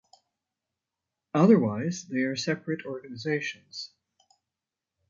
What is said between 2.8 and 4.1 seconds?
organizations.